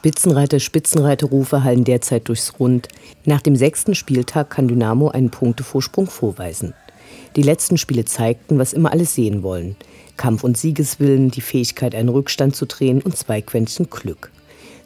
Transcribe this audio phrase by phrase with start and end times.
[0.00, 2.88] Spitzenreiter, Spitzenreiterrufe hallen derzeit durchs Rund.
[3.26, 6.72] Nach dem sechsten Spieltag kann Dynamo einen Punktevorsprung vorweisen.
[7.36, 9.76] Die letzten Spiele zeigten, was immer alle sehen wollen.
[10.16, 14.30] Kampf- und Siegeswillen, die Fähigkeit, einen Rückstand zu drehen und zwei Quäntchen Glück.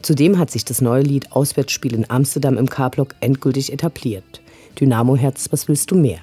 [0.01, 4.41] Zudem hat sich das neue Lied Auswärtsspiel in Amsterdam im K-Block endgültig etabliert.
[4.77, 6.19] Dynamo Herz, was willst du mehr?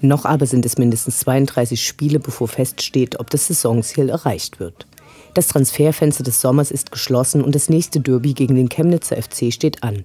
[0.00, 4.86] Noch aber sind es mindestens 32 Spiele, bevor feststeht, ob das Saisonziel erreicht wird.
[5.34, 9.82] Das Transferfenster des Sommers ist geschlossen und das nächste Derby gegen den Chemnitzer FC steht
[9.82, 10.04] an.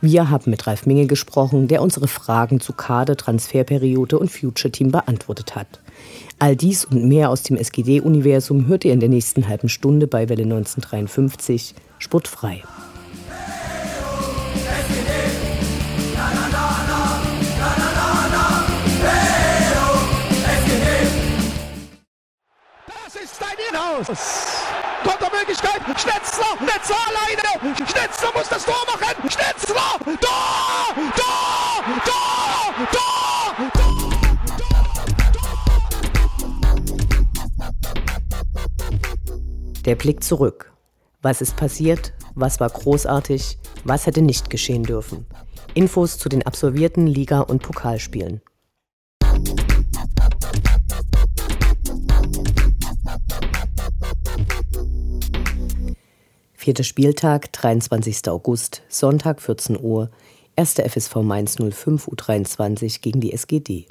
[0.00, 4.90] Wir haben mit Ralf Minge gesprochen, der unsere Fragen zu Kader, Transferperiode und Future Team
[4.92, 5.80] beantwortet hat.
[6.38, 10.28] All dies und mehr aus dem SGD-Universum hört ihr in der nächsten halben Stunde bei
[10.28, 12.62] Welle 1953 Sportfrei.
[23.92, 24.62] Inhouse!
[25.04, 25.82] Kontermöglichkeit.
[26.00, 27.76] Schnetzler, Schnetzler alleine.
[27.76, 29.28] Schnetzler muss das Tor machen.
[29.28, 33.56] Schnetzler, Tor, Tor, Tor, Tor.
[39.84, 40.72] Der Blick zurück.
[41.20, 42.14] Was ist passiert?
[42.34, 43.58] Was war großartig?
[43.84, 45.26] Was hätte nicht geschehen dürfen?
[45.74, 48.40] Infos zu den absolvierten Liga- und Pokalspielen.
[56.62, 58.28] Vierter Spieltag, 23.
[58.28, 60.10] August, Sonntag 14 Uhr,
[60.54, 60.74] 1.
[60.74, 63.86] FSV Mainz 05 U23 gegen die SGD.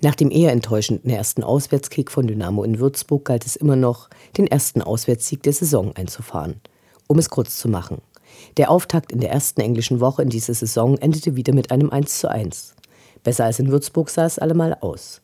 [0.00, 4.08] Nach dem eher enttäuschenden ersten Auswärtskick von Dynamo in Würzburg galt es immer noch,
[4.38, 6.60] den ersten Auswärtssieg der Saison einzufahren.
[7.08, 8.00] Um es kurz zu machen.
[8.56, 12.74] Der Auftakt in der ersten englischen Woche in dieser Saison endete wieder mit einem 1:1.
[13.24, 15.21] Besser als in Würzburg sah es allemal aus.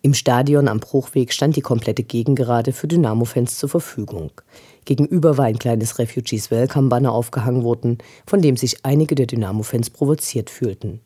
[0.00, 4.30] Im Stadion am Bruchweg stand die komplette Gegengerade für Dynamo-Fans zur Verfügung.
[4.84, 10.50] Gegenüber war ein kleines Refugees Welcome-Banner aufgehangen worden, von dem sich einige der Dynamo-Fans provoziert
[10.50, 11.00] fühlten.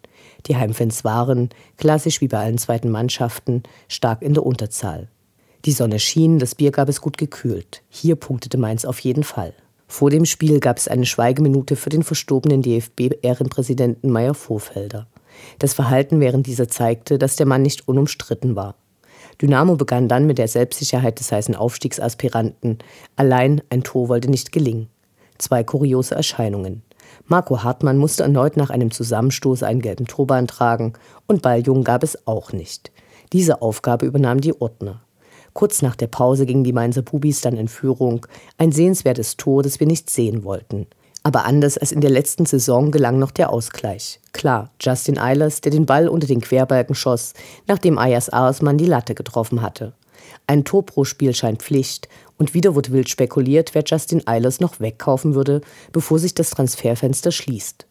[0.46, 1.48] Die Heimfans waren,
[1.78, 5.08] klassisch wie bei allen zweiten Mannschaften, stark in der Unterzahl.
[5.64, 7.82] Die Sonne schien, das Bier gab es gut gekühlt.
[7.88, 9.54] Hier punktete Mainz auf jeden Fall.
[9.88, 15.06] Vor dem Spiel gab es eine Schweigeminute für den verstorbenen DFB-Ehrenpräsidenten Meyer Vorfelder.
[15.58, 18.74] Das Verhalten während dieser zeigte, dass der Mann nicht unumstritten war.
[19.40, 22.78] Dynamo begann dann mit der Selbstsicherheit des heißen Aufstiegsaspiranten.
[23.16, 24.88] Allein ein Tor wollte nicht gelingen.
[25.38, 26.82] Zwei kuriose Erscheinungen.
[27.26, 30.94] Marco Hartmann musste erneut nach einem Zusammenstoß einen gelben Turban tragen
[31.26, 32.92] und Balljung gab es auch nicht.
[33.32, 35.02] Diese Aufgabe übernahm die Ordner.
[35.52, 38.26] Kurz nach der Pause gingen die Mainzer Bubis dann in Führung.
[38.56, 40.86] Ein sehenswertes Tor, das wir nicht sehen wollten.
[41.22, 44.20] Aber anders als in der letzten Saison gelang noch der Ausgleich.
[44.32, 47.34] Klar, Justin Eilers, der den Ball unter den Querbalken schoss,
[47.68, 49.92] nachdem Ayas Arsmann die Latte getroffen hatte.
[50.46, 52.08] Ein Tor pro Spiel scheint Pflicht
[52.38, 55.60] und wieder wird wild spekuliert, wer Justin Eilers noch wegkaufen würde,
[55.92, 57.86] bevor sich das Transferfenster schließt.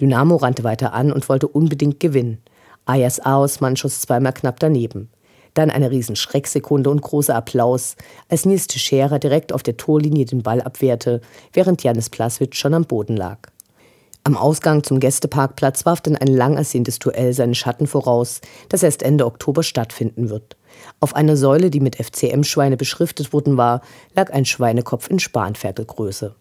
[0.00, 2.38] Dynamo rannte weiter an und wollte unbedingt gewinnen.
[2.86, 5.10] Ayas Aosmann schoss zweimal knapp daneben.
[5.54, 7.96] Dann eine Riesenschrecksekunde und großer Applaus,
[8.28, 11.20] als Nils Teixeira direkt auf der Torlinie den Ball abwehrte,
[11.52, 13.38] während Janis Plaswitsch schon am Boden lag.
[14.24, 19.02] Am Ausgang zum Gästeparkplatz warf dann ein lang ersehntes Duell seinen Schatten voraus, das erst
[19.02, 20.56] Ende Oktober stattfinden wird.
[21.00, 23.82] Auf einer Säule, die mit FCM-Schweine beschriftet worden war,
[24.14, 26.36] lag ein Schweinekopf in Spanferkelgröße.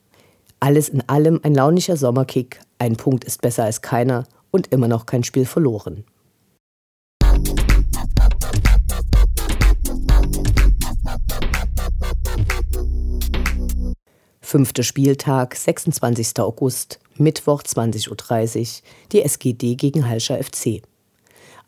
[0.60, 5.08] Alles in allem ein launischer Sommerkick, ein Punkt ist besser als keiner und immer noch
[5.08, 6.06] kein Spiel verloren.
[14.52, 16.38] Fünfter Spieltag, 26.
[16.42, 18.68] August, Mittwoch 20.30 Uhr,
[19.14, 20.82] die SGD gegen Halscher FC.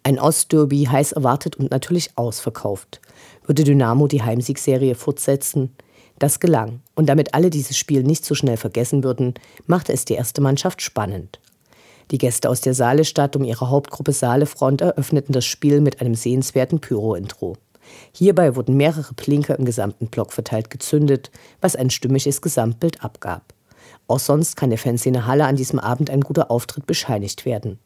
[0.03, 2.99] Ein Ostderby, heiß erwartet und natürlich ausverkauft.
[3.45, 5.73] Würde Dynamo die Heimsiegserie fortsetzen?
[6.19, 6.81] Das gelang.
[6.93, 9.35] Und damit alle dieses Spiel nicht so schnell vergessen würden,
[9.65, 11.39] machte es die erste Mannschaft spannend.
[12.11, 16.81] Die Gäste aus der Saalestadt um ihre Hauptgruppe Saalefront eröffneten das Spiel mit einem sehenswerten
[16.81, 17.55] Pyro-Intro.
[18.11, 21.31] Hierbei wurden mehrere Plinker im gesamten Block verteilt gezündet,
[21.61, 23.53] was ein stimmiges Gesamtbild abgab.
[24.07, 27.79] Auch sonst kann der Fanszene Halle an diesem Abend ein guter Auftritt bescheinigt werden.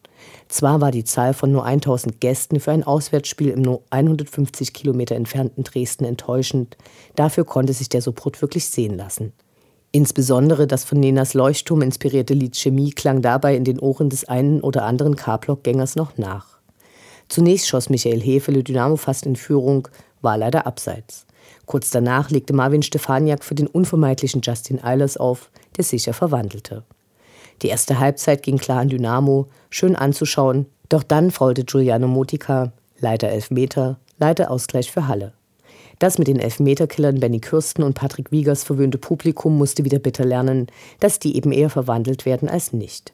[0.48, 5.14] Zwar war die Zahl von nur 1000 Gästen für ein Auswärtsspiel im nur 150 Kilometer
[5.14, 6.76] entfernten Dresden enttäuschend,
[7.14, 9.32] dafür konnte sich der Support wirklich sehen lassen.
[9.90, 14.60] Insbesondere das von Nenas Leuchtturm inspirierte Lied Chemie klang dabei in den Ohren des einen
[14.60, 16.57] oder anderen K-Block-Gängers noch nach.
[17.28, 19.88] Zunächst schoss Michael Hefele Dynamo fast in Führung,
[20.20, 21.26] war leider abseits.
[21.66, 26.84] Kurz danach legte Marvin Stefaniak für den unvermeidlichen Justin Eilers auf, der sicher verwandelte.
[27.62, 33.30] Die erste Halbzeit ging klar an Dynamo, schön anzuschauen, doch dann faulte Giuliano Motica, leider
[33.30, 35.32] Elfmeter, leider Ausgleich für Halle.
[35.98, 40.68] Das mit den Elfmeterkillern Benny Kürsten und Patrick Wiegers verwöhnte Publikum musste wieder bitter lernen,
[41.00, 43.12] dass die eben eher verwandelt werden als nicht.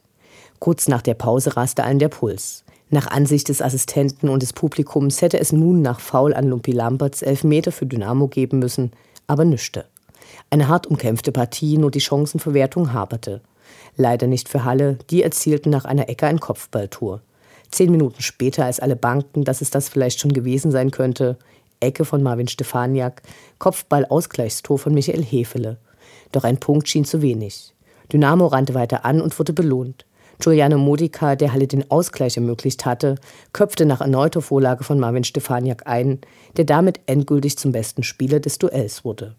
[0.59, 2.63] Kurz nach der Pause raste allen der Puls.
[2.89, 7.23] Nach Ansicht des Assistenten und des Publikums hätte es nun nach Foul an Lumpi Lamberts
[7.23, 8.91] Elfmeter für Dynamo geben müssen,
[9.25, 9.85] aber nüchte.
[10.51, 13.41] Eine hart umkämpfte Partie, nur die Chancenverwertung haperte.
[13.97, 17.21] Leider nicht für Halle, die erzielten nach einer Ecke ein Kopfballtor.
[17.71, 21.37] Zehn Minuten später, als alle bangten, dass es das vielleicht schon gewesen sein könnte,
[21.79, 23.23] Ecke von Marvin Stefaniak,
[23.57, 25.77] Kopfball-Ausgleichstor von Michael Hefele.
[26.31, 27.73] Doch ein Punkt schien zu wenig.
[28.13, 30.05] Dynamo rannte weiter an und wurde belohnt.
[30.39, 33.15] Giuliano Modica, der Halle den Ausgleich ermöglicht hatte,
[33.53, 36.19] köpfte nach erneuter Vorlage von Marvin Stefaniak ein,
[36.57, 39.35] der damit endgültig zum besten Spieler des Duells wurde.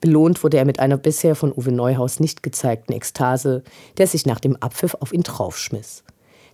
[0.00, 3.62] Belohnt wurde er mit einer bisher von Uwe Neuhaus nicht gezeigten Ekstase,
[3.96, 6.04] der sich nach dem Abpfiff auf ihn draufschmiss.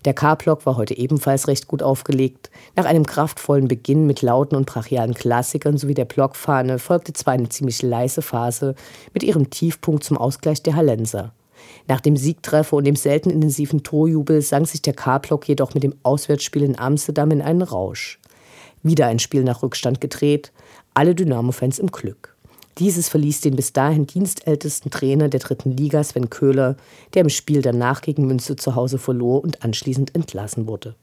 [0.04, 2.50] Der K-Block war heute ebenfalls recht gut aufgelegt.
[2.74, 7.48] Nach einem kraftvollen Beginn mit lauten und brachialen Klassikern sowie der Blockfahne folgte zwar eine
[7.48, 8.74] ziemlich leise Phase
[9.14, 11.32] mit ihrem Tiefpunkt zum Ausgleich der Hallenser.
[11.88, 15.94] Nach dem Siegtreffer und dem selten intensiven Torjubel sang sich der K-Block jedoch mit dem
[16.02, 18.18] Auswärtsspiel in Amsterdam in einen Rausch.
[18.82, 20.52] Wieder ein Spiel nach Rückstand gedreht,
[20.94, 22.34] alle Dynamo-Fans im Glück.
[22.78, 26.76] Dieses verließ den bis dahin dienstältesten Trainer der dritten Liga, Sven Köhler,
[27.14, 30.94] der im Spiel danach gegen Münze zu Hause verlor und anschließend entlassen wurde.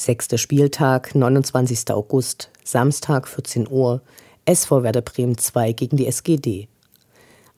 [0.00, 1.90] Sechster Spieltag, 29.
[1.90, 4.00] August, Samstag 14 Uhr,
[4.46, 6.68] SV Werder Bremen 2 gegen die SGD.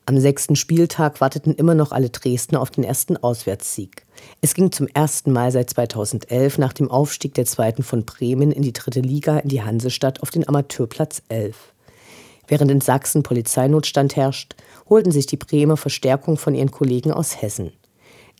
[0.05, 4.05] Am sechsten Spieltag warteten immer noch alle Dresdner auf den ersten Auswärtssieg.
[4.41, 8.61] Es ging zum ersten Mal seit 2011 nach dem Aufstieg der zweiten von Bremen in
[8.61, 11.55] die dritte Liga in die Hansestadt auf den Amateurplatz 11.
[12.49, 14.57] Während in Sachsen Polizeinotstand herrscht,
[14.89, 17.71] holten sich die Bremer Verstärkung von ihren Kollegen aus Hessen.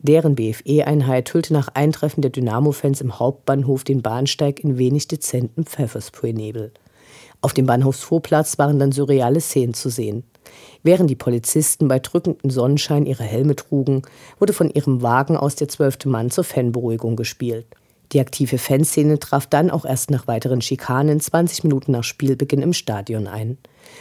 [0.01, 6.73] Deren BFE-Einheit hüllte nach Eintreffen der Dynamo-Fans im Hauptbahnhof den Bahnsteig in wenig dezenten Pfefferspray-Nebel.
[7.41, 10.23] Auf dem Bahnhofsvorplatz waren dann surreale Szenen zu sehen.
[10.81, 14.01] Während die Polizisten bei drückendem Sonnenschein ihre Helme trugen,
[14.39, 17.65] wurde von ihrem Wagen aus der zwölfte Mann zur Fanberuhigung gespielt.
[18.11, 22.73] Die aktive Fanszene traf dann auch erst nach weiteren Schikanen 20 Minuten nach Spielbeginn im
[22.73, 23.57] Stadion ein.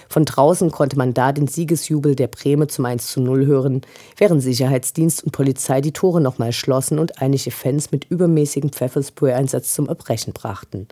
[0.09, 3.80] Von draußen konnte man da den Siegesjubel der Breme zum 1 zu 0 hören,
[4.16, 9.88] während Sicherheitsdienst und Polizei die Tore nochmal schlossen und einige Fans mit übermäßigem Pfefferspray-Einsatz zum
[9.88, 10.88] Erbrechen brachten.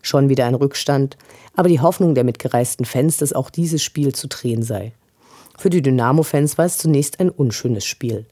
[0.00, 1.16] Schon wieder ein Rückstand,
[1.54, 4.92] aber die Hoffnung der mitgereisten Fans, dass auch dieses Spiel zu drehen sei.
[5.56, 8.26] Für die Dynamo-Fans war es zunächst ein unschönes Spiel.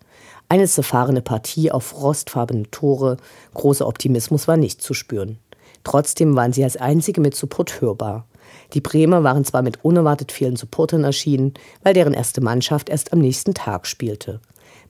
[0.53, 3.17] Eine zerfahrene Partie auf rostfarbene Tore,
[3.55, 5.39] großer Optimismus war nicht zu spüren.
[5.83, 8.27] Trotzdem waren sie als einzige mit Support hörbar.
[8.75, 13.21] Die Bremer waren zwar mit unerwartet vielen Supportern erschienen, weil deren erste Mannschaft erst am
[13.21, 14.41] nächsten Tag spielte.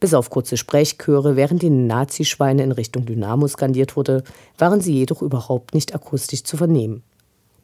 [0.01, 4.25] Bis auf kurze Sprechchöre, während die Nazischweine in Richtung Dynamo skandiert wurde,
[4.59, 7.05] waren sie jedoch überhaupt nicht akustisch zu vernehmen.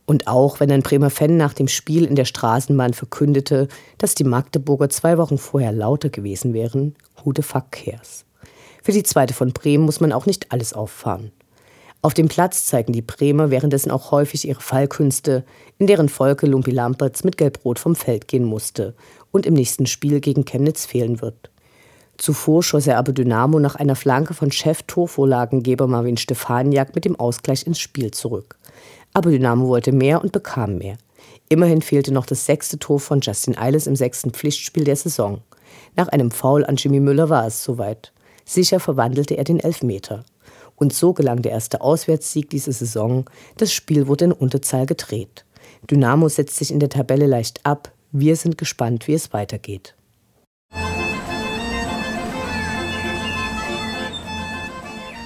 [0.09, 4.25] Und auch wenn ein Bremer Fan nach dem Spiel in der Straßenbahn verkündete, dass die
[4.25, 6.97] Magdeburger zwei Wochen vorher lauter gewesen wären,
[7.43, 8.25] fuck cares?
[8.83, 11.31] Für die zweite von Bremen muss man auch nicht alles auffahren.
[12.01, 15.45] Auf dem Platz zeigen die Bremer währenddessen auch häufig ihre Fallkünste,
[15.77, 18.95] in deren Folge Lumpi Lampertz mit Gelbrot vom Feld gehen musste
[19.31, 21.51] und im nächsten Spiel gegen Chemnitz fehlen wird.
[22.17, 27.67] Zuvor schoss er aber Dynamo nach einer Flanke von Chef-Torvorlagengeber Marvin Stefaniak mit dem Ausgleich
[27.67, 28.58] ins Spiel zurück.
[29.19, 30.97] Aber Dynamo wollte mehr und bekam mehr.
[31.49, 35.41] Immerhin fehlte noch das sechste Tor von Justin Eiles im sechsten Pflichtspiel der Saison.
[35.97, 38.13] Nach einem Foul an Jimmy Müller war es soweit.
[38.45, 40.25] Sicher verwandelte er den Elfmeter.
[40.77, 43.25] Und so gelang der erste Auswärtssieg diese Saison.
[43.57, 45.45] Das Spiel wurde in Unterzahl gedreht.
[45.91, 47.91] Dynamo setzt sich in der Tabelle leicht ab.
[48.13, 49.97] Wir sind gespannt, wie es weitergeht.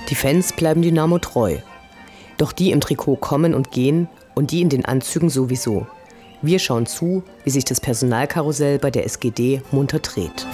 [0.09, 1.59] Die Fans bleiben Dynamo treu.
[2.43, 5.87] Doch die im Trikot kommen und gehen und die in den Anzügen sowieso.
[6.43, 10.45] Wir schauen zu, wie sich das Personalkarussell bei der SGD munter dreht.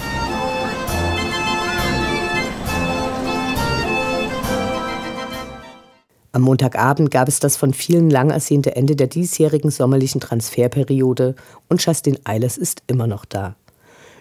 [6.31, 11.33] Am Montagabend gab es das von vielen lang ersehnte Ende der diesjährigen sommerlichen Transferperiode
[11.69, 13.55] und Justin Eilers ist immer noch da.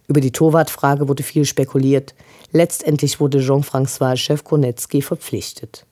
[0.06, 2.14] Über die Torwartfrage wurde viel spekuliert.
[2.50, 5.84] Letztendlich wurde Jean-François Chefkonetzky verpflichtet.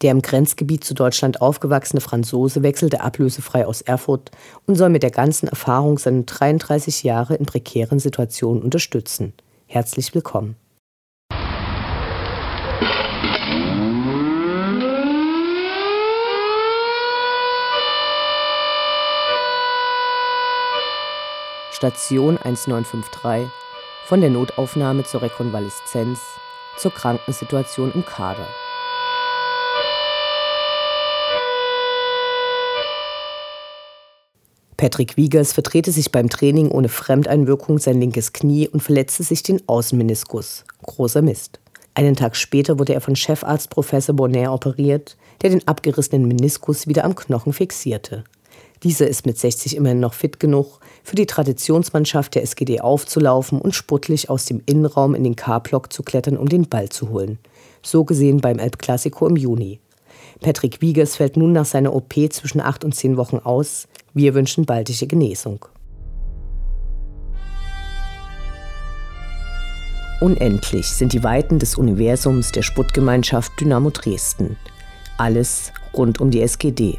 [0.00, 4.30] Der im Grenzgebiet zu Deutschland aufgewachsene Franzose wechselte ablösefrei aus Erfurt
[4.66, 9.32] und soll mit der ganzen Erfahrung seine 33 Jahre in prekären Situationen unterstützen.
[9.66, 10.56] Herzlich willkommen.
[21.72, 23.48] Station 1953
[24.06, 26.18] von der Notaufnahme zur Rekonvaleszenz
[26.76, 28.46] zur Krankensituation im Kader.
[34.78, 39.60] Patrick Wiegers verdrehte sich beim Training ohne Fremdeinwirkung sein linkes Knie und verletzte sich den
[39.66, 40.64] Außenmeniskus.
[40.84, 41.58] Großer Mist.
[41.94, 47.04] Einen Tag später wurde er von Chefarzt Professor Bonnet operiert, der den abgerissenen Meniskus wieder
[47.04, 48.22] am Knochen fixierte.
[48.84, 53.74] Dieser ist mit 60 immerhin noch fit genug, für die Traditionsmannschaft der SGD aufzulaufen und
[53.74, 57.40] sportlich aus dem Innenraum in den K-Block zu klettern, um den Ball zu holen.
[57.82, 59.80] So gesehen beim Classico im Juni.
[60.40, 63.88] Patrick Wiegers fällt nun nach seiner OP zwischen acht und zehn Wochen aus.
[64.18, 65.64] Wir wünschen baldige Genesung.
[70.20, 74.56] Unendlich sind die Weiten des Universums der Sputtgemeinschaft Dynamo Dresden.
[75.18, 76.98] Alles rund um die SGD.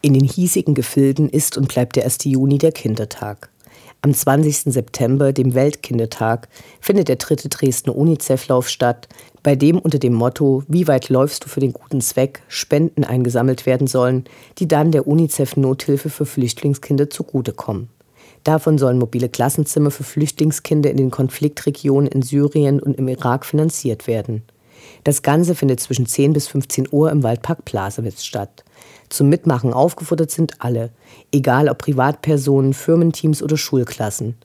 [0.00, 2.18] In den hiesigen Gefilden ist und bleibt der 1.
[2.22, 3.50] Juni der Kindertag.
[4.00, 4.72] Am 20.
[4.72, 6.48] September, dem Weltkindertag,
[6.80, 9.08] findet der dritte Dresdner UNICEF-Lauf statt,
[9.42, 13.66] bei dem unter dem Motto Wie weit läufst du für den guten Zweck Spenden eingesammelt
[13.66, 14.22] werden sollen,
[14.58, 17.88] die dann der UNICEF-Nothilfe für Flüchtlingskinder zugutekommen.
[18.44, 24.06] Davon sollen mobile Klassenzimmer für Flüchtlingskinder in den Konfliktregionen in Syrien und im Irak finanziert
[24.06, 24.44] werden.
[25.04, 28.64] Das Ganze findet zwischen 10 bis 15 Uhr im Waldpark Plasewitz statt.
[29.08, 30.90] Zum Mitmachen aufgefordert sind alle,
[31.32, 34.36] egal ob Privatpersonen, Firmenteams oder Schulklassen.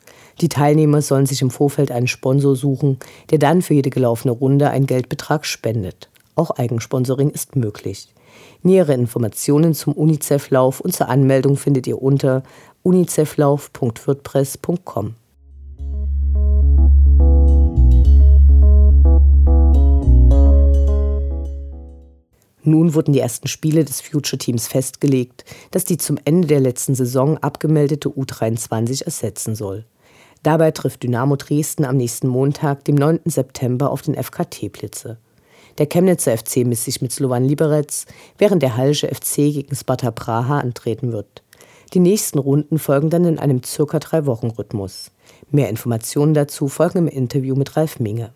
[0.41, 2.97] Die Teilnehmer sollen sich im Vorfeld einen Sponsor suchen,
[3.29, 6.09] der dann für jede gelaufene Runde einen Geldbetrag spendet.
[6.35, 8.07] Auch Eigensponsoring ist möglich.
[8.63, 12.43] Nähere Informationen zum UNICEF-Lauf und zur Anmeldung findet ihr unter
[12.83, 15.15] uniceflauf.wordpress.com.
[22.63, 26.96] Nun wurden die ersten Spiele des Future Teams festgelegt, das die zum Ende der letzten
[26.96, 29.86] Saison abgemeldete U23 ersetzen soll.
[30.43, 33.22] Dabei trifft Dynamo Dresden am nächsten Montag, dem 9.
[33.25, 35.17] September, auf den FK Teplitze.
[35.77, 38.05] Der Chemnitzer FC misst sich mit Slovan Liberec,
[38.38, 41.43] während der Hallische FC gegen Sparta Praha antreten wird.
[41.93, 45.12] Die nächsten Runden folgen dann in einem circa drei Wochen Rhythmus.
[45.51, 48.34] Mehr Informationen dazu folgen im Interview mit Ralf Minge.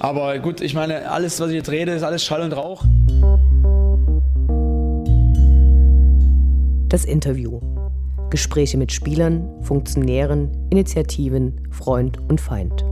[0.00, 2.84] Aber gut, ich meine, alles, was ich jetzt rede, ist alles Schall und Rauch.
[6.88, 7.60] Das Interview.
[8.30, 12.84] Gespräche mit Spielern, Funktionären, Initiativen, Freund und Feind.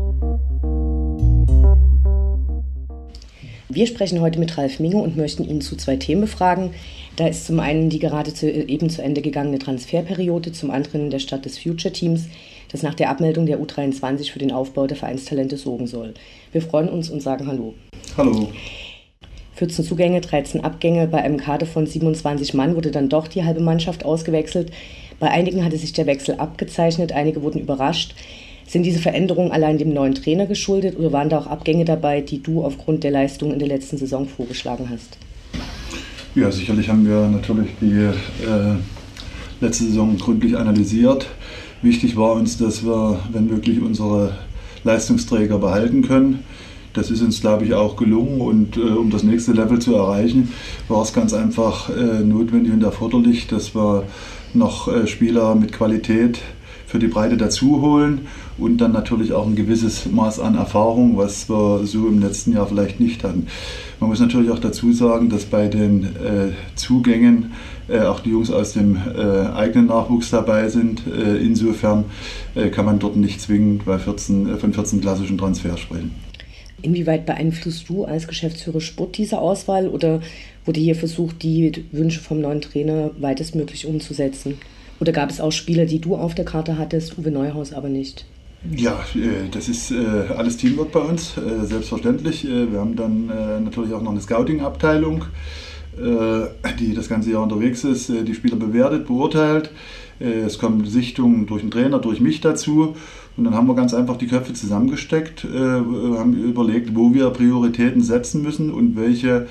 [3.68, 6.70] Wir sprechen heute mit Ralf Minge und möchten ihn zu zwei Themen befragen.
[7.16, 11.18] Da ist zum einen die gerade zu, eben zu Ende gegangene Transferperiode, zum anderen der
[11.18, 12.26] Start des Future Teams
[12.70, 16.14] das nach der Abmeldung der U23 für den Aufbau der Vereinstalente sorgen soll.
[16.52, 17.75] Wir freuen uns und sagen Hallo.
[18.16, 18.49] Hallo.
[19.54, 21.06] 14 Zugänge, 13 Abgänge.
[21.06, 24.70] Bei einem Kader von 27 Mann wurde dann doch die halbe Mannschaft ausgewechselt.
[25.18, 28.14] Bei einigen hatte sich der Wechsel abgezeichnet, einige wurden überrascht.
[28.66, 32.42] Sind diese Veränderungen allein dem neuen Trainer geschuldet oder waren da auch Abgänge dabei, die
[32.42, 35.18] du aufgrund der Leistung in der letzten Saison vorgeschlagen hast?
[36.35, 38.76] Ja, sicherlich haben wir natürlich die äh,
[39.61, 41.26] letzte Saison gründlich analysiert.
[41.87, 44.33] Wichtig war uns, dass wir, wenn möglich, unsere
[44.83, 46.40] Leistungsträger behalten können.
[46.95, 48.40] Das ist uns, glaube ich, auch gelungen.
[48.40, 50.52] Und äh, um das nächste Level zu erreichen,
[50.88, 54.02] war es ganz einfach äh, notwendig und erforderlich, dass wir
[54.52, 56.40] noch äh, Spieler mit Qualität
[56.88, 58.26] für die Breite dazu holen
[58.59, 62.66] und dann natürlich auch ein gewisses Maß an Erfahrung, was wir so im letzten Jahr
[62.66, 63.47] vielleicht nicht hatten.
[64.00, 67.52] Man muss natürlich auch dazu sagen, dass bei den äh, Zugängen
[67.88, 69.21] äh, auch die Jungs aus dem äh,
[69.55, 71.02] eigenen Nachwuchs dabei sind.
[71.07, 72.07] Äh, insofern
[72.55, 76.12] äh, kann man dort nicht zwingend bei 14, äh, von 14 klassischen Transfers sprechen.
[76.83, 80.21] Inwieweit beeinflusst du als Geschäftsführer Sport diese Auswahl oder
[80.64, 84.59] wurde hier versucht, die Wünsche vom neuen Trainer weitestmöglich umzusetzen?
[85.00, 88.25] Oder gab es auch Spieler, die du auf der Karte hattest, Uwe Neuhaus aber nicht?
[88.75, 89.05] Ja,
[89.52, 92.45] das ist alles Teamwork bei uns, selbstverständlich.
[92.45, 93.26] Wir haben dann
[93.62, 95.26] natürlich auch noch eine Scouting-Abteilung,
[95.98, 99.70] die das ganze Jahr unterwegs ist, die Spieler bewertet, beurteilt.
[100.18, 102.94] Es kommen Sichtungen durch den Trainer, durch mich dazu.
[103.36, 108.42] Und dann haben wir ganz einfach die Köpfe zusammengesteckt, haben überlegt, wo wir Prioritäten setzen
[108.42, 109.46] müssen und welche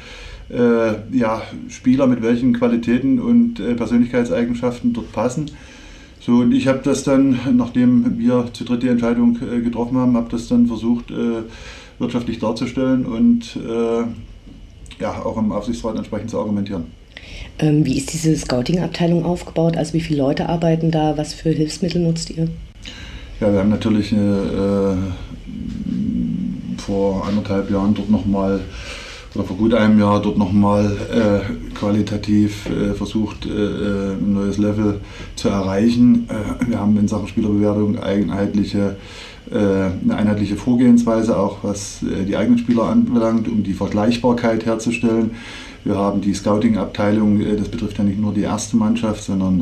[0.50, 5.52] äh, ja, Spieler mit welchen Qualitäten und äh, Persönlichkeitseigenschaften dort passen.
[6.20, 10.16] So, und ich habe das dann, nachdem wir zu dritt die Entscheidung äh, getroffen haben,
[10.16, 11.44] habe das dann versucht, äh,
[12.00, 14.04] wirtschaftlich darzustellen und äh,
[15.00, 16.86] ja, auch im Aufsichtsrat entsprechend zu argumentieren.
[17.60, 19.78] Ähm, wie ist diese Scouting-Abteilung aufgebaut?
[19.78, 21.18] Also wie viele Leute arbeiten da?
[21.18, 22.48] Was für Hilfsmittel nutzt ihr?
[23.40, 24.96] Ja, wir haben natürlich äh,
[26.78, 28.62] vor anderthalb Jahren dort nochmal
[29.36, 34.58] oder vor gut einem Jahr dort nochmal äh, qualitativ äh, versucht, äh, äh, ein neues
[34.58, 35.02] Level
[35.36, 36.30] zu erreichen.
[36.30, 38.96] Äh, wir haben in Sachen Spielerbewertung einheitliche, äh,
[39.52, 45.32] eine einheitliche Vorgehensweise, auch was die eigenen Spieler anbelangt, um die Vergleichbarkeit herzustellen.
[45.84, 49.62] Wir haben die Scouting-Abteilung, das betrifft ja nicht nur die erste Mannschaft, sondern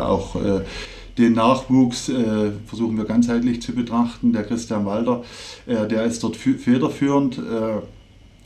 [0.00, 0.36] auch
[1.18, 4.32] den Nachwuchs äh, versuchen wir ganzheitlich zu betrachten.
[4.32, 5.24] Der Christian Walter,
[5.66, 7.38] äh, der ist dort federführend.
[7.38, 7.80] Äh,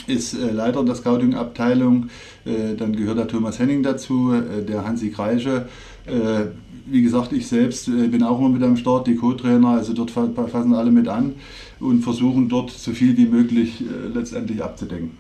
[0.09, 2.09] ist äh, Leiter der Scouting-Abteilung.
[2.45, 5.69] Äh, dann gehört der Thomas Henning dazu, äh, der Hansi Kreische.
[6.07, 6.47] Äh,
[6.87, 10.11] wie gesagt, ich selbst äh, bin auch immer mit am Start, die Co-Trainer, also dort
[10.11, 11.35] fassen alle mit an
[11.81, 15.11] und versuchen dort so viel wie möglich äh, letztendlich abzudecken.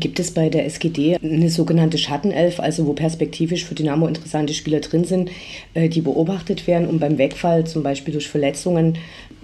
[0.00, 4.78] Gibt es bei der SGD eine sogenannte Schattenelf, also wo perspektivisch für Dynamo interessante Spieler
[4.78, 5.28] drin sind,
[5.74, 8.96] die beobachtet werden, um beim Wegfall, zum Beispiel durch Verletzungen,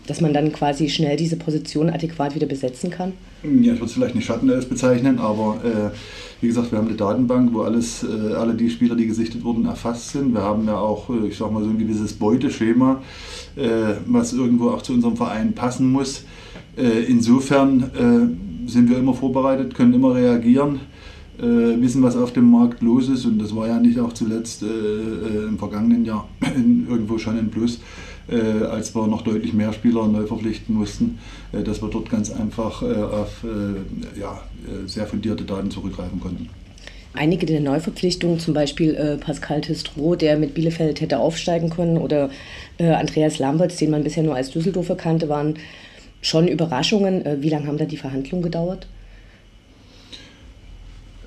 [0.06, 3.14] dass man dann quasi schnell diese Position adäquat wieder besetzen kann?
[3.42, 6.96] Ja, ich würde es vielleicht nicht Schattenelf bezeichnen, aber äh, wie gesagt, wir haben eine
[6.96, 10.34] Datenbank, wo alles, äh, alle die Spieler, die gesichtet wurden, erfasst sind.
[10.34, 13.00] Wir haben ja auch, äh, ich sag mal, so ein gewisses Beuteschema,
[13.56, 16.24] äh, was irgendwo auch zu unserem Verein passen muss.
[16.76, 17.90] Insofern
[18.66, 20.80] sind wir immer vorbereitet, können immer reagieren.
[21.38, 25.56] wissen, was auf dem Markt los ist und das war ja nicht auch zuletzt im
[25.56, 26.28] vergangenen Jahr
[26.88, 27.80] irgendwo schon ein Plus
[28.28, 31.18] äh, als wir noch deutlich mehr Spieler neu verpflichten mussten,
[31.52, 36.20] äh, dass wir dort ganz einfach äh, auf äh, ja, äh, sehr fundierte Daten zurückgreifen
[36.20, 36.48] konnten.
[37.12, 42.28] Einige der Neuverpflichtungen, zum Beispiel äh, Pascal Testro, der mit Bielefeld hätte aufsteigen können, oder
[42.78, 45.54] Andreas Lamberts, den man bisher nur als Düsseldorfer kannte, waren
[46.22, 47.22] schon Überraschungen.
[47.40, 48.88] wie lange haben da die Verhandlungen gedauert?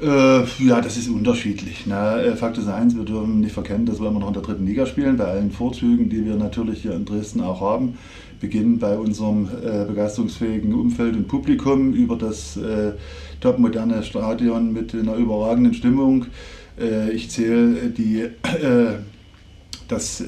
[0.02, 1.88] Äh, ja, das ist unterschiedlich.
[1.88, 2.22] Ne?
[2.22, 4.68] Äh, Fakt ist eins, wir dürfen nicht verkennen, dass wir immer noch in der dritten
[4.68, 7.98] Liga spielen, bei allen Vorzügen, die wir natürlich hier in Dresden auch haben.
[8.40, 12.92] Beginnen bei unserem äh, begeisterungsfähigen Umfeld und Publikum über das äh,
[13.42, 16.28] topmoderne Stadion mit einer überragenden Stimmung.
[16.80, 19.00] Äh, ich zähle die, äh,
[19.88, 20.24] das,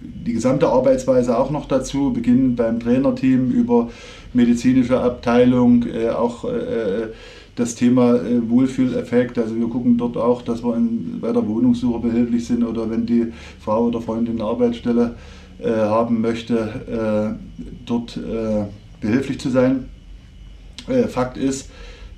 [0.00, 3.90] die gesamte Arbeitsweise auch noch dazu, beginnen beim Trainerteam über
[4.32, 5.84] medizinische Abteilung,
[6.16, 6.46] auch
[7.56, 9.38] das Thema äh, Wohlfühleffekt.
[9.38, 13.06] Also wir gucken dort auch, dass wir in, bei der Wohnungssuche behilflich sind oder wenn
[13.06, 13.26] die
[13.60, 15.16] Frau oder Freundin eine Arbeitsstelle
[15.58, 18.64] äh, haben möchte, äh, dort äh,
[19.00, 19.88] behilflich zu sein.
[20.88, 21.70] Äh, Fakt ist,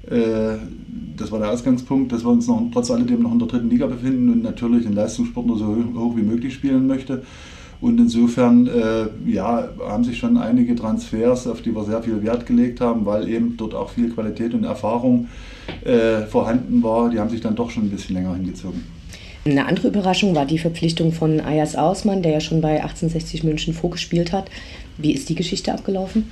[0.08, 0.56] äh,
[1.16, 3.86] das war der Ausgangspunkt, dass wir uns noch trotz alledem noch in der dritten Liga
[3.86, 7.22] befinden und natürlich in Leistungssport nur so hoch wie möglich spielen möchte.
[7.84, 12.46] Und insofern äh, ja, haben sich schon einige Transfers, auf die wir sehr viel Wert
[12.46, 15.28] gelegt haben, weil eben dort auch viel Qualität und Erfahrung
[15.84, 18.84] äh, vorhanden war, die haben sich dann doch schon ein bisschen länger hingezogen.
[19.44, 23.74] Eine andere Überraschung war die Verpflichtung von Ayas Ausmann, der ja schon bei 1860 München
[23.74, 24.48] vorgespielt hat.
[24.96, 26.30] Wie ist die Geschichte abgelaufen?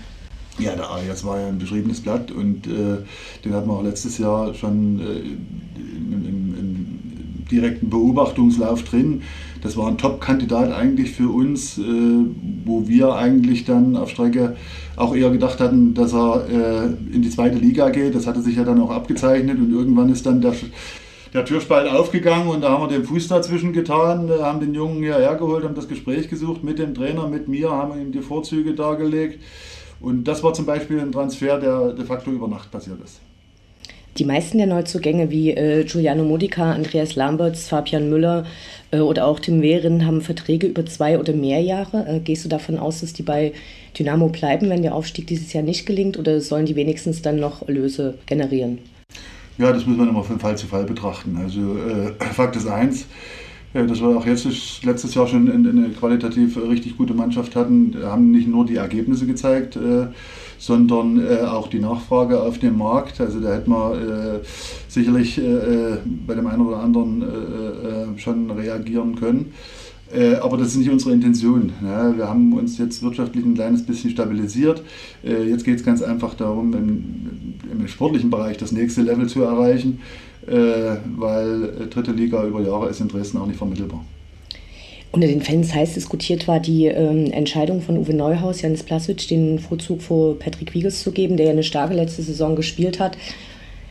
[0.59, 2.97] Ja, der Ayas war ja ein beschriebenes Blatt und äh,
[3.45, 5.03] den hatten wir auch letztes Jahr schon äh,
[5.77, 9.21] im, im, im direkten Beobachtungslauf drin.
[9.63, 11.83] Das war ein Top-Kandidat eigentlich für uns, äh,
[12.65, 14.57] wo wir eigentlich dann auf Strecke
[14.97, 18.15] auch eher gedacht hatten, dass er äh, in die zweite Liga geht.
[18.15, 20.55] Das hatte sich ja dann auch abgezeichnet und irgendwann ist dann der,
[21.33, 24.99] der Türspalt aufgegangen und da haben wir den Fuß dazwischen getan, äh, haben den Jungen
[24.99, 28.75] hierher geholt, haben das Gespräch gesucht mit dem Trainer, mit mir, haben ihm die Vorzüge
[28.75, 29.41] dargelegt.
[30.01, 33.21] Und das war zum Beispiel ein Transfer, der de facto über Nacht passiert ist.
[34.19, 38.45] Die meisten der Neuzugänge wie äh, Giuliano Modica, Andreas Lamberts, Fabian Müller
[38.91, 42.07] äh, oder auch Tim Wehren haben Verträge über zwei oder mehr Jahre.
[42.07, 43.55] Äh, gehst du davon aus, dass die bei
[43.99, 47.67] Dynamo bleiben, wenn der Aufstieg dieses Jahr nicht gelingt oder sollen die wenigstens dann noch
[47.67, 48.81] Erlöse generieren?
[49.57, 51.39] Ja, das muss man immer von Fall zu Fall betrachten.
[51.43, 53.07] Also äh, Fakt ist eins,
[53.73, 54.47] äh, dass wir auch jetzt
[54.85, 59.77] letztes Jahr schon eine qualitativ richtig gute Mannschaft hatten, haben nicht nur die Ergebnisse gezeigt,
[59.77, 60.09] äh,
[60.63, 63.21] sondern äh, auch die Nachfrage auf dem Markt.
[63.21, 64.39] Also da hätte man äh,
[64.87, 69.53] sicherlich äh, bei dem einen oder anderen äh, schon reagieren können.
[70.43, 71.73] Aber das ist nicht unsere Intention.
[71.81, 74.83] Wir haben uns jetzt wirtschaftlich ein kleines bisschen stabilisiert.
[75.23, 80.01] Jetzt geht es ganz einfach darum, im, im sportlichen Bereich das nächste Level zu erreichen,
[80.47, 84.05] weil dritte Liga über Jahre ist in Dresden auch nicht vermittelbar.
[85.13, 89.59] Unter den Fans heiß diskutiert war die ähm, Entscheidung von Uwe Neuhaus, Janis Plasic, den
[89.59, 93.19] Vorzug vor Patrick Wiegels zu geben, der ja eine starke letzte Saison gespielt hat.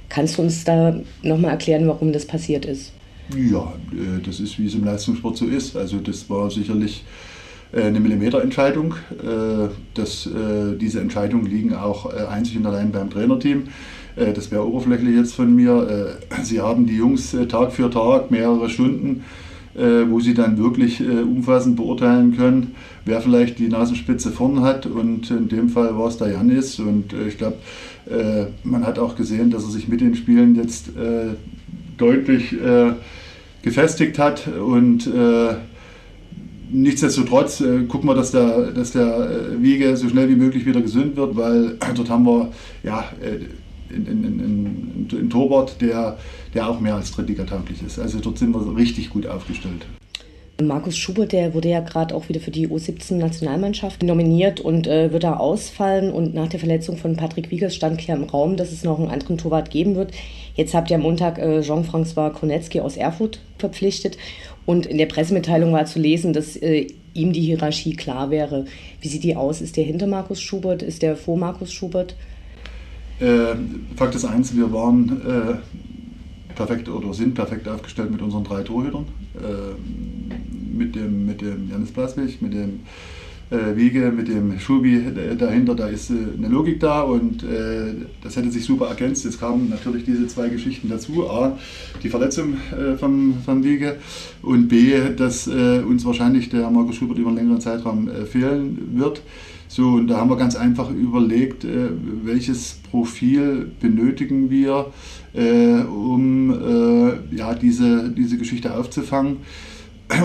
[0.09, 2.91] Kannst du uns da nochmal erklären, warum das passiert ist?
[3.35, 5.75] Ja, äh, das ist, wie es im Leistungssport so ist.
[5.77, 7.03] Also das war sicherlich
[7.71, 8.95] äh, eine Millimeterentscheidung.
[9.11, 10.27] Äh, das,
[10.79, 13.67] diese Entscheidungen liegen auch einzig und allein beim Trainerteam.
[14.15, 16.17] Das wäre oberflächlich jetzt von mir.
[16.43, 19.23] Sie haben die Jungs Tag für Tag, mehrere Stunden
[19.73, 24.85] wo sie dann wirklich äh, umfassend beurteilen können, wer vielleicht die Nasenspitze vorn hat.
[24.85, 26.79] Und in dem Fall war es der Janis.
[26.79, 27.57] Und äh, ich glaube,
[28.09, 31.35] äh, man hat auch gesehen, dass er sich mit den Spielen jetzt äh,
[31.97, 32.91] deutlich äh,
[33.61, 34.47] gefestigt hat.
[34.47, 35.09] Und
[36.71, 41.35] nichtsdestotrotz gucken wir, dass der, dass der Wiege so schnell wie möglich wieder gesund wird,
[41.35, 43.03] weil dort haben wir ja
[43.91, 46.17] in, in, in, in Torwart, der,
[46.53, 47.99] der auch mehr als Drittliga-tauglich ist.
[47.99, 49.85] Also dort sind wir richtig gut aufgestellt.
[50.67, 55.23] Markus Schubert, der wurde ja gerade auch wieder für die U17-Nationalmannschaft nominiert und äh, wird
[55.23, 56.11] da ausfallen.
[56.11, 59.09] Und nach der Verletzung von Patrick Wiegers stand klar im Raum, dass es noch einen
[59.09, 60.11] anderen Torwart geben wird.
[60.55, 64.17] Jetzt habt ihr am Montag äh, Jean-François Konetzki aus Erfurt verpflichtet.
[64.65, 68.65] Und in der Pressemitteilung war zu lesen, dass äh, ihm die Hierarchie klar wäre.
[69.01, 69.61] Wie sieht die aus?
[69.61, 70.83] Ist der hinter Markus Schubert?
[70.83, 72.15] Ist der vor Markus Schubert?
[73.21, 73.55] Äh,
[73.95, 79.05] Fakt ist eins, wir waren äh, perfekt oder sind perfekt aufgestellt mit unseren drei Torhütern.
[79.35, 82.79] Äh, mit, dem, mit dem Janis Blaswig, mit dem
[83.51, 85.03] äh, Wiege, mit dem Schubi
[85.37, 89.25] dahinter, da ist äh, eine Logik da und äh, das hätte sich super ergänzt.
[89.25, 91.29] Jetzt kamen natürlich diese zwei Geschichten dazu.
[91.29, 91.59] A,
[92.01, 92.55] die Verletzung
[92.97, 93.97] vom, vom Wiege
[94.41, 99.21] und B, dass uns wahrscheinlich der Markus Schubert über einen längeren Zeitraum fehlen wird.
[99.73, 101.91] So, und da haben wir ganz einfach überlegt, äh,
[102.25, 104.87] welches Profil benötigen wir,
[105.33, 109.37] äh, um äh, ja, diese, diese Geschichte aufzufangen.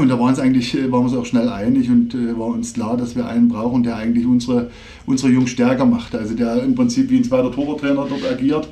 [0.00, 2.74] Und da waren, uns eigentlich, waren wir uns auch schnell einig und äh, war uns
[2.74, 4.72] klar, dass wir einen brauchen, der eigentlich unsere,
[5.06, 6.16] unsere Jungs stärker macht.
[6.16, 8.68] Also der im Prinzip wie ein zweiter Torwarttrainer dort agiert,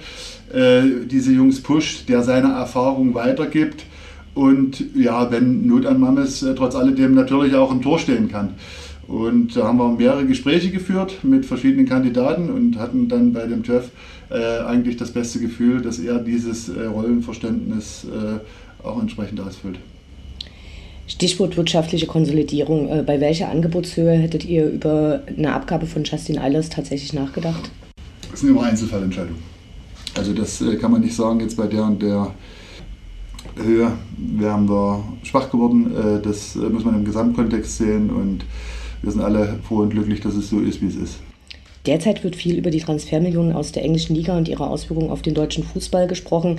[0.52, 3.84] äh, diese Jungs pusht, der seine Erfahrung weitergibt
[4.34, 8.54] und ja, wenn Not an äh, trotz alledem natürlich auch im Tor stehen kann.
[9.06, 13.64] Und da haben wir mehrere Gespräche geführt mit verschiedenen Kandidaten und hatten dann bei dem
[13.64, 13.90] Chef
[14.30, 19.78] äh, eigentlich das beste Gefühl, dass er dieses äh, Rollenverständnis äh, auch entsprechend ausfüllt.
[21.06, 22.88] Stichwort wirtschaftliche Konsolidierung.
[22.88, 27.70] Äh, bei welcher Angebotshöhe hättet ihr über eine Abgabe von Justin Eilers tatsächlich nachgedacht?
[28.30, 29.42] Das sind immer Einzelfallentscheidungen.
[30.16, 32.32] Also das äh, kann man nicht sagen, jetzt bei der und der
[33.56, 35.94] Höhe wären wir schwach geworden.
[35.94, 38.44] Äh, das muss man im Gesamtkontext sehen und
[39.04, 41.18] wir sind alle froh und glücklich, dass es so ist, wie es ist.
[41.86, 45.34] Derzeit wird viel über die Transfermillionen aus der englischen Liga und ihre Auswirkungen auf den
[45.34, 46.58] deutschen Fußball gesprochen.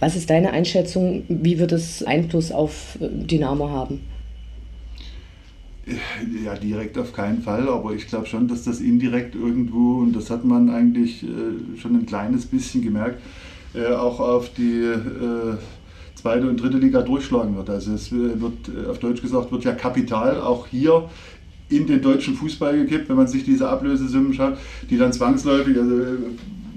[0.00, 1.22] Was ist deine Einschätzung?
[1.28, 4.00] Wie wird es Einfluss auf äh, Dynamo haben?
[6.44, 10.30] Ja, direkt auf keinen Fall, aber ich glaube schon, dass das indirekt irgendwo, und das
[10.30, 13.22] hat man eigentlich äh, schon ein kleines bisschen gemerkt,
[13.72, 14.82] äh, auch auf die
[16.16, 17.70] zweite und dritte Liga durchschlagen wird.
[17.70, 21.08] Also es wird, auf Deutsch gesagt, wird ja Kapital auch hier
[21.68, 24.56] in den deutschen Fußball gekippt, wenn man sich diese Ablösesummen schaut,
[24.88, 26.16] die dann zwangsläufig, also äh,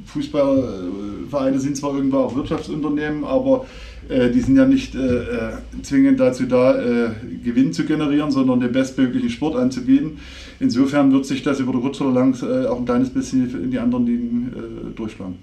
[0.05, 3.67] Fußballvereine sind zwar irgendwo auch Wirtschaftsunternehmen, aber
[4.09, 5.51] äh, die sind ja nicht äh, äh,
[5.83, 7.09] zwingend dazu da, äh,
[7.43, 10.17] Gewinn zu generieren, sondern den bestmöglichen Sport anzubieten.
[10.59, 13.79] Insofern wird sich das über kurz oder lang äh, auch ein kleines bisschen in die
[13.79, 15.35] anderen Ligen durchschlagen.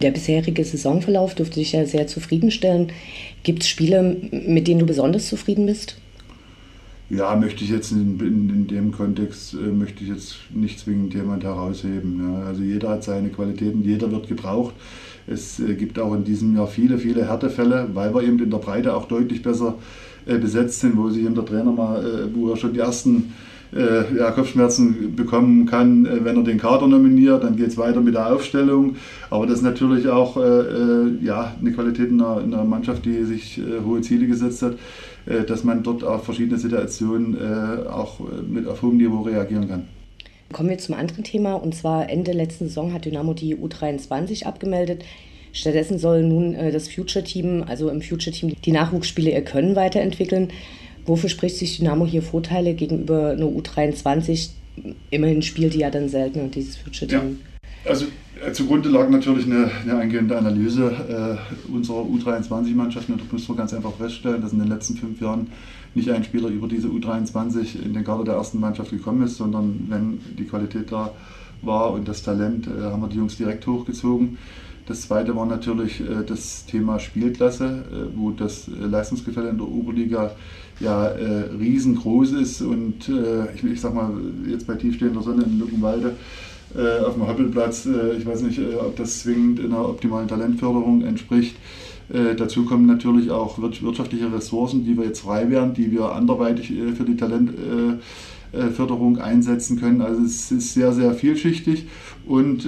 [0.00, 2.90] Der bisherige Saisonverlauf dürfte dich ja sehr zufriedenstellen.
[3.44, 5.96] Gibt es Spiele, mit denen du besonders zufrieden bist?
[7.14, 11.12] Ja, möchte ich jetzt in, in, in dem Kontext, äh, möchte ich jetzt nicht zwingend
[11.12, 12.22] jemand herausheben.
[12.22, 12.46] Ja.
[12.46, 14.74] Also jeder hat seine Qualitäten, jeder wird gebraucht.
[15.26, 18.56] Es äh, gibt auch in diesem Jahr viele, viele Härtefälle, weil wir eben in der
[18.56, 19.74] Breite auch deutlich besser
[20.24, 23.34] äh, besetzt sind, wo sich eben der Trainer mal, äh, wo er schon die ersten
[23.74, 27.42] äh, ja, Kopfschmerzen bekommen kann, äh, wenn er den Kader nominiert.
[27.42, 28.96] Dann geht es weiter mit der Aufstellung.
[29.30, 33.04] Aber das ist natürlich auch äh, äh ja, eine Qualität in einer, in einer Mannschaft,
[33.04, 34.76] die sich hohe Ziele gesetzt hat,
[35.46, 37.36] dass man dort auf verschiedene Situationen
[37.88, 39.84] auch mit auf hohem Niveau reagieren kann.
[40.52, 45.04] Kommen wir zum anderen Thema und zwar Ende letzten Saison hat Dynamo die U23 abgemeldet.
[45.52, 50.48] Stattdessen soll nun das Future Team, also im Future Team, die Nachwuchsspiele ihr Können weiterentwickeln.
[51.06, 54.50] Wofür spricht sich Dynamo hier Vorteile gegenüber einer U23?
[55.10, 57.38] Immerhin spielt die ja dann seltener, dieses Future Team.
[57.84, 58.06] Ja, also
[58.44, 61.38] äh, zugrunde lag natürlich eine, eine eingehende Analyse
[61.68, 63.08] äh, unserer U23-Mannschaft.
[63.08, 65.48] Und da muss man ganz einfach feststellen, dass in den letzten fünf Jahren
[65.94, 69.86] nicht ein Spieler über diese U23 in den Kader der ersten Mannschaft gekommen ist, sondern
[69.88, 71.12] wenn die Qualität da
[71.60, 74.38] war und das Talent, äh, haben wir die Jungs direkt hochgezogen.
[74.86, 80.32] Das zweite war natürlich äh, das Thema Spielklasse, äh, wo das Leistungsgefälle in der Oberliga
[80.80, 84.10] ja äh, riesengroß ist und äh, ich, ich sag mal,
[84.48, 86.16] jetzt bei tiefstehender Sonne in Luckenwalde
[86.74, 90.28] äh, auf dem Hoppelplatz, äh, ich weiß nicht, äh, ob das zwingend in einer optimalen
[90.28, 91.56] Talentförderung entspricht.
[92.12, 96.72] Äh, dazu kommen natürlich auch wirtschaftliche Ressourcen, die wir jetzt frei werden, die wir anderweitig
[96.96, 100.00] für die Talentförderung einsetzen können.
[100.00, 101.86] Also es ist sehr, sehr vielschichtig
[102.26, 102.66] und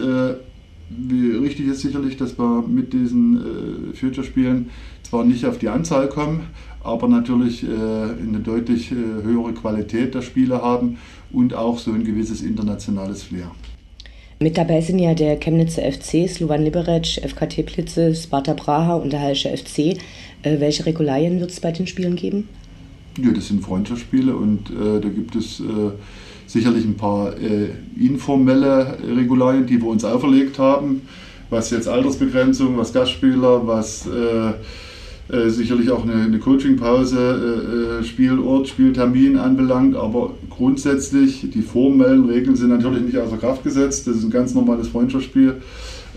[1.09, 4.71] richtig ist sicherlich, dass wir mit diesen Future-Spielen
[5.03, 6.43] zwar nicht auf die Anzahl kommen,
[6.85, 10.99] aber natürlich äh, eine deutlich äh, höhere Qualität der Spiele haben
[11.33, 13.51] und auch so ein gewisses internationales Flair.
[14.41, 19.21] Mit dabei sind ja der Chemnitzer FC, Slovan Liberec, FK Teplice, Sparta Praha und der
[19.21, 19.79] Halsche FC.
[20.43, 22.49] Äh, welche Regularien wird es bei den Spielen geben?
[23.23, 25.65] Ja, das sind Freundschaftsspiele und äh, da gibt es äh,
[26.47, 27.69] sicherlich ein paar äh,
[27.99, 31.03] informelle Regularien, die wir uns auferlegt haben,
[31.49, 34.09] was jetzt Altersbegrenzung, was Gastspieler, was
[35.33, 42.27] äh, sicherlich auch eine, eine Coachingpause, äh, äh, Spielort, Spieltermin anbelangt, aber grundsätzlich die formellen
[42.27, 44.07] Regeln sind natürlich nicht außer Kraft gesetzt.
[44.07, 45.63] Das ist ein ganz normales Freundschaftsspiel,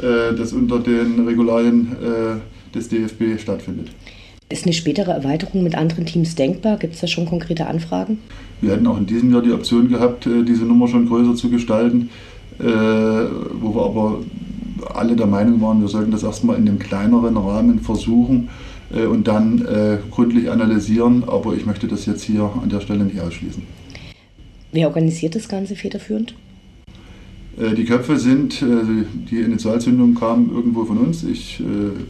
[0.01, 3.91] äh, das unter den Regularien äh, des DFB stattfindet.
[4.49, 6.75] Ist eine spätere Erweiterung mit anderen Teams denkbar?
[6.75, 8.19] Gibt es da schon konkrete Anfragen?
[8.59, 12.09] Wir hätten auch in diesem Jahr die Option gehabt, diese Nummer schon größer zu gestalten,
[12.57, 12.65] wo
[13.75, 14.19] wir aber
[14.93, 18.49] alle der Meinung waren, wir sollten das erstmal in einem kleineren Rahmen versuchen
[18.93, 21.23] äh, und dann äh, gründlich analysieren.
[21.28, 23.63] Aber ich möchte das jetzt hier an der Stelle nicht ausschließen.
[24.71, 26.36] Wer organisiert das Ganze federführend?
[27.58, 31.23] Äh, die Köpfe sind, die Initialzündung kam irgendwo von uns.
[31.23, 31.62] Ich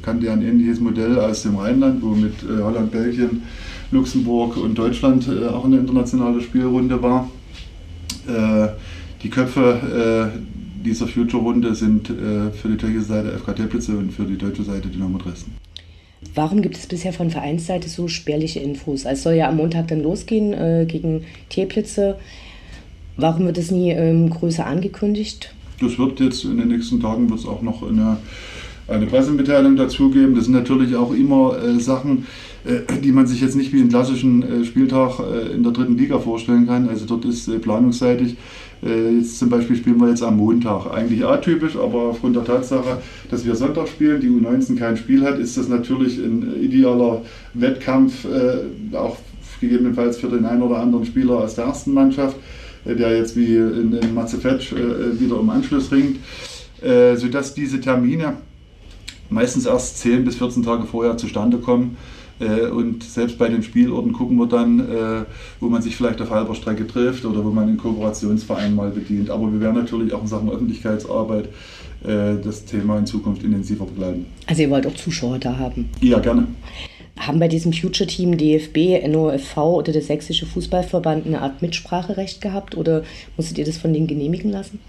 [0.01, 3.43] kannte ein ähnliches Modell aus dem Rheinland, wo mit Holland, Belgien,
[3.91, 7.29] Luxemburg und Deutschland auch eine internationale Spielrunde war.
[9.23, 10.31] Die Köpfe
[10.83, 15.17] dieser Future-Runde sind für die tschechische Seite FK Teplice und für die deutsche Seite Dynamo
[15.17, 15.53] Dresden.
[16.35, 19.05] Warum gibt es bisher von Vereinsseite so spärliche Infos?
[19.05, 22.17] Also es soll ja am Montag dann losgehen äh, gegen Teplitze.
[23.17, 25.53] Warum wird es nie ähm, größer angekündigt?
[25.79, 28.17] Das wird jetzt in den nächsten Tagen wird auch noch eine,
[28.87, 30.35] eine Pressemitteilung dazu geben.
[30.35, 32.25] Das sind natürlich auch immer äh, Sachen,
[32.65, 35.97] äh, die man sich jetzt nicht wie einen klassischen äh, Spieltag äh, in der dritten
[35.97, 36.89] Liga vorstellen kann.
[36.89, 38.35] Also dort ist äh, planungsseitig
[38.81, 40.91] jetzt zum Beispiel spielen wir jetzt am Montag.
[40.91, 45.39] Eigentlich atypisch, aber aufgrund der Tatsache, dass wir Sonntag spielen, die U19 kein Spiel hat,
[45.39, 49.17] ist das natürlich ein idealer Wettkampf, äh, auch
[49.59, 52.37] gegebenenfalls für den einen oder anderen Spieler aus der ersten Mannschaft,
[52.85, 56.17] äh, der jetzt wie in, in Matzefetsch wieder um Anschluss ringt,
[57.15, 58.33] sodass diese Termine
[59.29, 61.97] meistens erst 10 bis 14 Tage vorher zustande kommen.
[62.39, 65.25] Äh, und selbst bei den Spielorten gucken wir dann, äh,
[65.59, 69.29] wo man sich vielleicht auf halber Strecke trifft oder wo man einen Kooperationsverein mal bedient.
[69.29, 71.49] Aber wir werden natürlich auch in Sachen Öffentlichkeitsarbeit
[72.03, 74.27] äh, das Thema in Zukunft intensiver begleiten.
[74.45, 75.89] Also ihr wollt auch Zuschauer da haben?
[76.01, 76.47] Ja, gerne.
[77.17, 83.03] Haben bei diesem Future-Team DFB, NOFV oder der Sächsische Fußballverband eine Art Mitspracherecht gehabt oder
[83.35, 84.79] musstet ihr das von denen genehmigen lassen?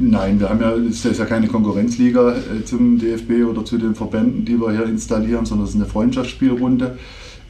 [0.00, 3.96] Nein, wir haben ja, es ist ja keine Konkurrenzliga äh, zum DFB oder zu den
[3.96, 6.96] Verbänden, die wir hier installieren, sondern es ist eine Freundschaftsspielrunde.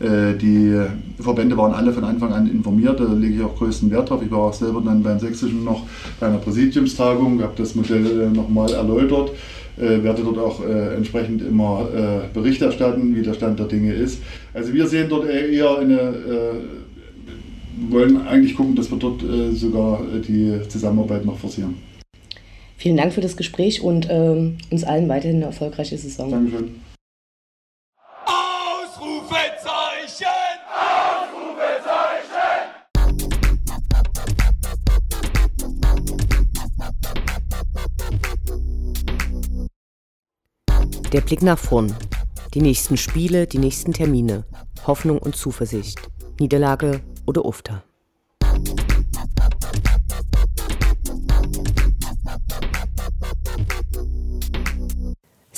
[0.00, 0.80] Äh, die
[1.20, 4.22] Verbände waren alle von Anfang an informiert, da lege ich auch größten Wert drauf.
[4.24, 5.82] Ich war auch selber dann beim Sächsischen noch
[6.20, 9.32] bei einer Präsidiumstagung, habe das Modell äh, nochmal erläutert,
[9.76, 11.86] werde dort auch entsprechend immer
[12.34, 14.20] Bericht erstatten, wie der Stand der Dinge ist.
[14.52, 16.14] Also wir sehen dort eher eine
[17.88, 21.76] wollen eigentlich gucken, dass wir dort sogar die Zusammenarbeit noch forcieren.
[22.78, 26.30] Vielen Dank für das Gespräch und ähm, uns allen weiterhin eine erfolgreiche Saison.
[26.30, 26.80] Dankeschön.
[28.24, 30.26] Ausrufezeichen!
[30.78, 32.38] Ausrufezeichen!
[41.12, 41.92] Der Blick nach vorn.
[42.54, 44.44] Die nächsten Spiele, die nächsten Termine.
[44.86, 46.00] Hoffnung und Zuversicht.
[46.38, 47.82] Niederlage oder Ufter.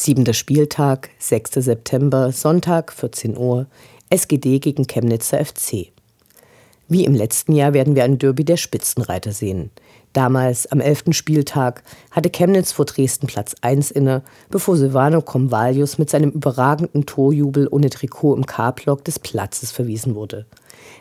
[0.03, 1.57] Siebenter Spieltag, 6.
[1.57, 3.67] September, Sonntag, 14 Uhr,
[4.09, 5.93] SGD gegen Chemnitzer FC.
[6.89, 9.71] Wie im letzten Jahr werden wir ein Derby der Spitzenreiter sehen.
[10.15, 11.09] Damals, am 11.
[11.11, 11.83] Spieltag,
[12.13, 17.91] hatte Chemnitz vor Dresden Platz 1 inne, bevor Silvano Comvalius mit seinem überragenden Torjubel ohne
[17.91, 20.47] Trikot im K-Block des Platzes verwiesen wurde.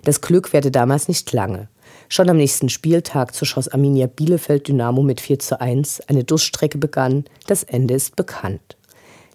[0.04, 1.70] Das Glück währte damals nicht lange.
[2.10, 7.24] Schon am nächsten Spieltag zerschoss Arminia Bielefeld Dynamo mit 4 zu 1, eine Durststrecke begann,
[7.48, 8.76] das Ende ist bekannt.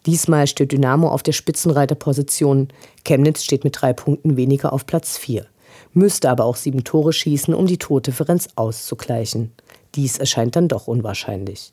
[0.07, 2.69] Diesmal steht Dynamo auf der Spitzenreiterposition,
[3.05, 5.47] Chemnitz steht mit drei Punkten weniger auf Platz 4,
[5.93, 9.53] müsste aber auch sieben Tore schießen, um die Tordifferenz auszugleichen.
[9.95, 11.73] Dies erscheint dann doch unwahrscheinlich.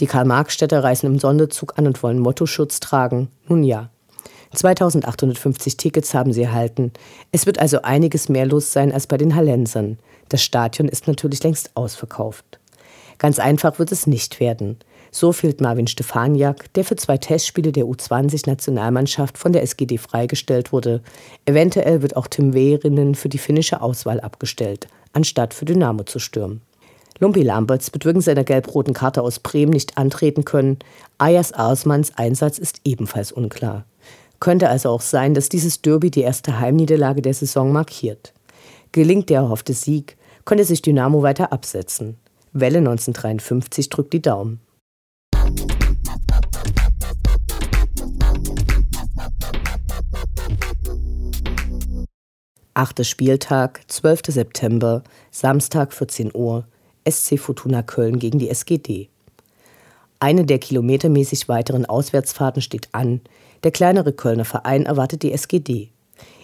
[0.00, 3.28] Die Karl-Marx-Städter reisen im Sonderzug an und wollen Mottoschutz tragen.
[3.46, 3.90] Nun ja.
[4.52, 6.92] 2850 Tickets haben sie erhalten.
[7.30, 9.98] Es wird also einiges mehr los sein als bei den Hallensern.
[10.28, 12.58] Das Stadion ist natürlich längst ausverkauft.
[13.18, 14.78] Ganz einfach wird es nicht werden.
[15.10, 21.02] So fehlt Marvin Stefaniak, der für zwei Testspiele der U20-Nationalmannschaft von der SGD freigestellt wurde.
[21.46, 26.62] Eventuell wird auch Tim Wehrinen für die finnische Auswahl abgestellt, anstatt für Dynamo zu stürmen.
[27.18, 30.78] Lumpi Lamberts wird wegen seiner gelb-roten Karte aus Bremen nicht antreten können.
[31.18, 33.84] Ayas Arsmanns Einsatz ist ebenfalls unklar.
[34.38, 38.32] Könnte also auch sein, dass dieses Derby die erste Heimniederlage der Saison markiert.
[38.92, 42.16] Gelingt der erhoffte Sieg, könnte sich Dynamo weiter absetzen.
[42.52, 44.60] Welle 1953 drückt die Daumen.
[52.80, 54.20] Achter Spieltag, 12.
[54.28, 56.64] September, Samstag 14 Uhr,
[57.06, 59.10] SC Fortuna Köln gegen die SGD.
[60.18, 63.20] Eine der kilometermäßig weiteren Auswärtsfahrten steht an.
[63.64, 65.90] Der kleinere Kölner Verein erwartet die SGD.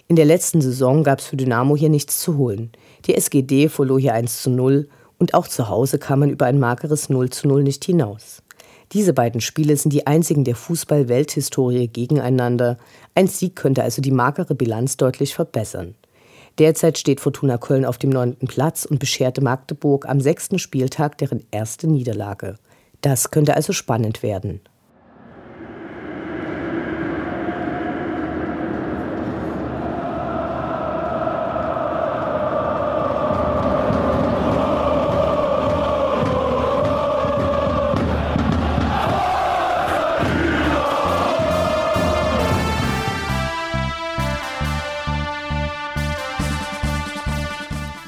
[0.07, 2.71] In der letzten Saison gab es für Dynamo hier nichts zu holen.
[3.05, 6.59] Die SGD verlor hier 1 zu 0 und auch zu Hause kam man über ein
[6.59, 8.43] mageres 0 zu 0 nicht hinaus.
[8.91, 12.77] Diese beiden Spiele sind die einzigen der Fußball-Welthistorie gegeneinander.
[13.15, 15.95] Ein Sieg könnte also die magere Bilanz deutlich verbessern.
[16.59, 21.43] Derzeit steht Fortuna Köln auf dem neunten Platz und bescherte Magdeburg am sechsten Spieltag deren
[21.51, 22.55] erste Niederlage.
[23.01, 24.61] Das könnte also spannend werden.